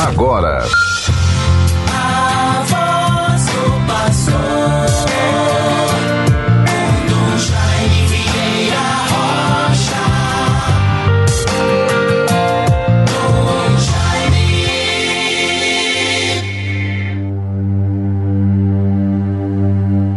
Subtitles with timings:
[0.00, 0.64] agora.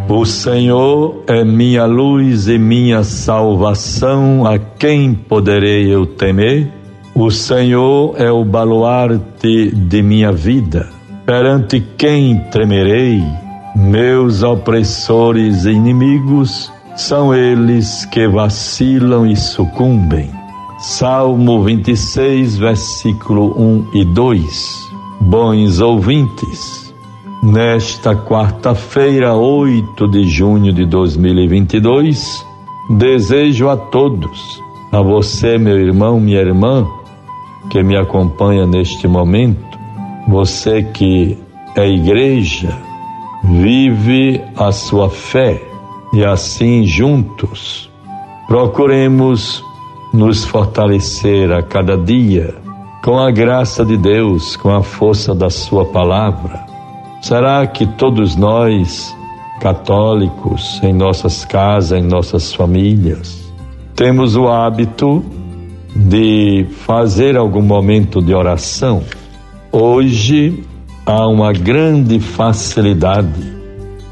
[0.09, 6.82] O Senhor é minha luz e minha salvação, a quem poderei eu temer?
[7.15, 10.89] O Senhor é o baluarte de minha vida,
[11.27, 13.21] perante quem tremerei?
[13.75, 20.31] Meus opressores e inimigos são eles que vacilam e sucumbem.
[20.79, 24.79] Salmo 26, versículo 1 e 2.
[25.21, 26.91] Bons ouvintes,
[27.43, 32.43] nesta quarta-feira, 8 de junho de 2022,
[32.89, 34.59] desejo a todos,
[34.91, 36.87] a você, meu irmão, minha irmã,
[37.69, 39.79] que me acompanha neste momento,
[40.27, 41.37] você que
[41.75, 42.77] é igreja,
[43.43, 45.61] vive a sua fé
[46.13, 47.89] e assim juntos
[48.47, 49.63] procuremos
[50.13, 52.53] nos fortalecer a cada dia
[53.03, 56.63] com a graça de Deus, com a força da Sua palavra.
[57.21, 59.13] Será que todos nós,
[59.59, 63.51] católicos, em nossas casas, em nossas famílias,
[63.95, 65.23] temos o hábito
[66.07, 69.03] de fazer algum momento de oração,
[69.71, 70.63] hoje
[71.05, 73.53] há uma grande facilidade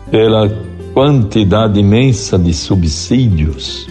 [0.09, 0.49] pela
[0.93, 3.87] quantidade imensa de subsídios,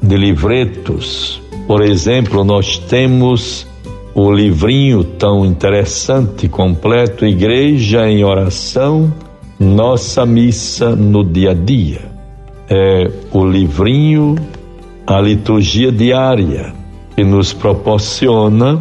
[0.00, 1.42] de livretos.
[1.66, 3.66] Por exemplo, nós temos
[4.14, 9.12] o livrinho tão interessante, completo, Igreja em Oração,
[9.58, 12.00] Nossa Missa no Dia a Dia.
[12.68, 14.36] É o livrinho,
[15.06, 16.85] a liturgia diária
[17.16, 18.78] que nos proporciona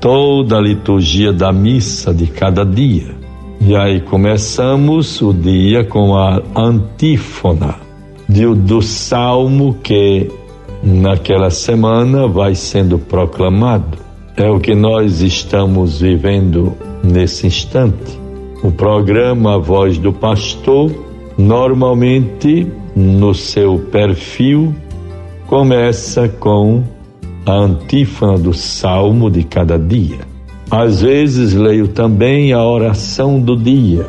[0.00, 3.14] toda a liturgia da missa de cada dia.
[3.60, 7.76] E aí começamos o dia com a antífona
[8.26, 10.30] do, do salmo que
[10.82, 13.98] naquela semana vai sendo proclamado.
[14.36, 18.18] É o que nós estamos vivendo nesse instante.
[18.62, 20.90] O programa Voz do Pastor,
[21.36, 24.74] normalmente no seu perfil,
[25.46, 26.82] começa com
[27.46, 30.20] a antífona do salmo de cada dia.
[30.70, 34.06] Às vezes leio também a oração do dia,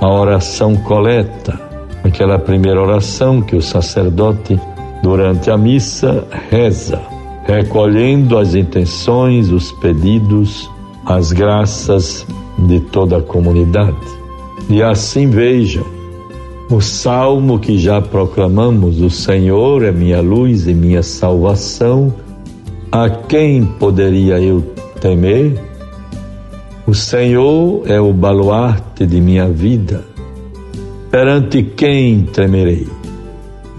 [0.00, 1.60] a oração coleta,
[2.02, 4.58] aquela primeira oração que o sacerdote,
[5.02, 7.00] durante a missa, reza,
[7.46, 10.70] recolhendo as intenções, os pedidos,
[11.04, 12.26] as graças
[12.58, 13.96] de toda a comunidade.
[14.68, 15.84] E assim vejam,
[16.70, 22.12] o salmo que já proclamamos: O Senhor é minha luz e minha salvação
[22.90, 24.62] a quem poderia eu
[25.00, 25.60] temer?
[26.86, 30.04] O Senhor é o baluarte de minha vida.
[31.10, 32.88] Perante quem temerei?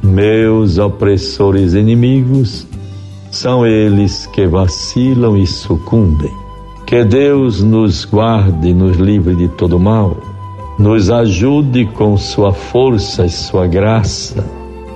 [0.03, 2.67] Meus opressores inimigos
[3.31, 6.31] são eles que vacilam e sucumbem.
[6.85, 10.17] Que Deus nos guarde e nos livre de todo mal,
[10.77, 14.43] nos ajude com sua força e sua graça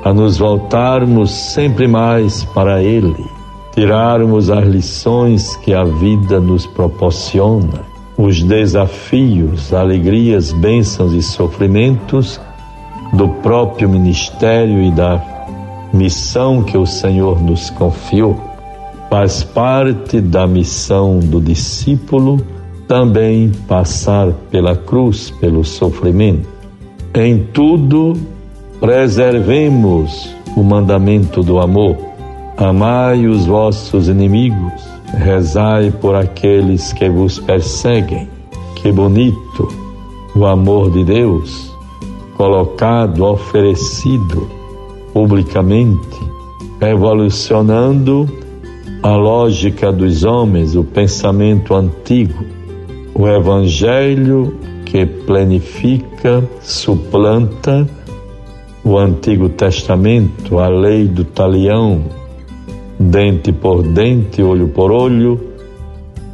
[0.03, 3.32] a nos voltarmos sempre mais para Ele
[3.73, 7.81] tirarmos as lições que a vida nos proporciona,
[8.17, 12.39] os desafios, alegrias, bênçãos e sofrimentos
[13.13, 15.21] do próprio ministério e da
[15.91, 18.39] missão que o Senhor nos confiou.
[19.09, 22.41] Faz parte da missão do discípulo
[22.87, 26.47] também passar pela cruz, pelo sofrimento.
[27.15, 28.13] Em tudo,
[28.79, 32.12] preservemos o mandamento do amor
[32.57, 34.83] Amai os vossos inimigos,
[35.17, 38.29] rezai por aqueles que vos perseguem.
[38.75, 39.67] Que bonito
[40.35, 41.73] o amor de Deus,
[42.37, 44.47] colocado, oferecido
[45.13, 46.19] publicamente,
[46.79, 48.29] revolucionando
[49.01, 52.43] a lógica dos homens, o pensamento antigo,
[53.15, 54.55] o Evangelho
[54.85, 57.87] que planifica, suplanta
[58.83, 62.03] o Antigo Testamento, a lei do talião,
[63.03, 65.39] dente por dente, olho por olho.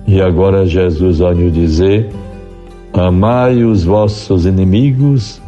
[0.07, 2.09] E agora Jesus vai nos dizer:
[2.93, 5.41] Amai os vossos inimigos,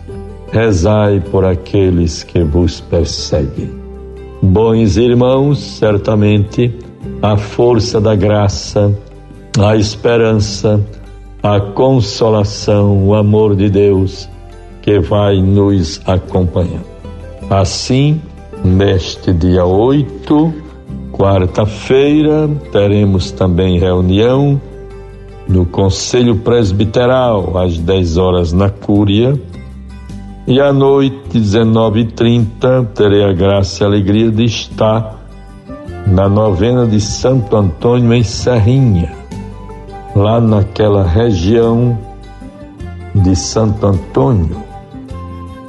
[0.51, 3.69] rezai por aqueles que vos perseguem.
[4.41, 6.73] Bons irmãos, certamente
[7.21, 8.95] a força da graça,
[9.59, 10.83] a esperança,
[11.44, 14.27] a consolação, o amor de Deus
[14.81, 16.83] que vai nos acompanhar.
[17.50, 18.21] Assim,
[18.63, 20.61] neste dia 8
[21.21, 24.59] Quarta-feira teremos também reunião
[25.47, 29.39] no Conselho Presbiteral, às 10 horas na Cúria.
[30.47, 35.15] E à noite, 19h30, terei a graça e a alegria de estar
[36.07, 39.13] na novena de Santo Antônio em Serrinha,
[40.15, 41.95] lá naquela região
[43.13, 44.57] de Santo Antônio,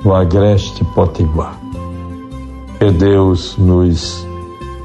[0.03, 1.61] no Agreste Potiguar.
[2.79, 4.32] Que Deus nos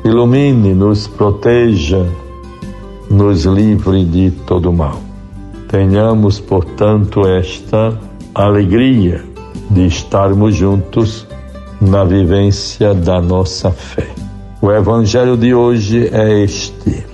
[0.07, 2.05] ilumine, nos proteja,
[3.09, 4.99] nos livre de todo mal.
[5.69, 7.97] Tenhamos, portanto, esta
[8.33, 9.23] alegria
[9.69, 11.27] de estarmos juntos
[11.81, 14.07] na vivência da nossa fé.
[14.61, 17.05] O evangelho de hoje é este.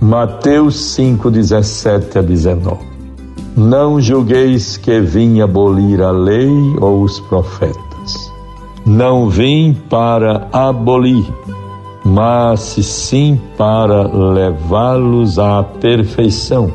[0.00, 2.78] Mateus 5, 17 a 19.
[3.56, 8.32] Não julgueis que vim abolir a lei ou os profetas.
[8.84, 11.24] Não vim para abolir,
[12.04, 16.70] mas sim para levá-los à perfeição.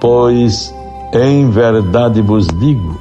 [0.00, 0.74] Pois,
[1.14, 2.98] em verdade vos digo,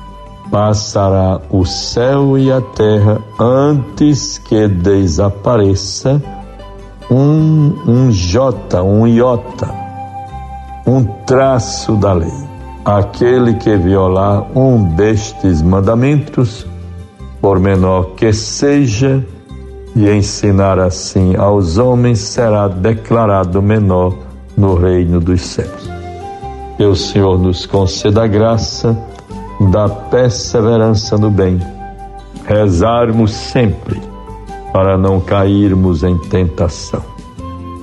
[0.52, 6.22] passará o céu e a terra antes que desapareça
[7.10, 9.74] um, um jota, um iota,
[10.86, 12.52] um traço da lei.
[12.86, 16.66] Aquele que violar um destes mandamentos,
[17.40, 19.26] por menor que seja,
[19.96, 24.14] e ensinar assim aos homens, será declarado menor
[24.58, 25.90] no reino dos céus.
[26.78, 28.98] Que o Senhor nos conceda a graça
[29.72, 31.60] da perseverança no bem,
[32.46, 34.02] rezarmos sempre
[34.74, 37.04] para não cairmos em tentação.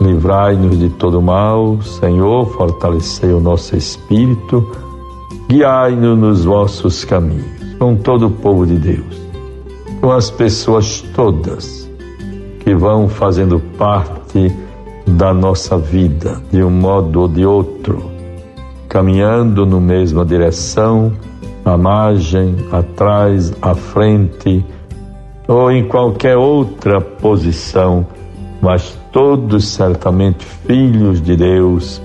[0.00, 4.66] Livrai-nos de todo mal, Senhor, fortalecei o nosso espírito,
[5.48, 7.46] guiai-nos nos vossos caminhos,
[7.78, 9.20] com todo o povo de Deus,
[10.00, 11.87] com as pessoas todas
[12.68, 14.54] que vão fazendo parte
[15.06, 18.10] da nossa vida, de um modo ou de outro,
[18.90, 21.10] caminhando na mesma direção,
[21.64, 24.62] à margem, atrás, à frente,
[25.46, 28.06] ou em qualquer outra posição,
[28.60, 32.02] mas todos certamente filhos de Deus,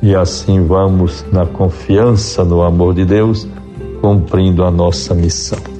[0.00, 3.46] e assim vamos na confiança no amor de Deus,
[4.00, 5.79] cumprindo a nossa missão.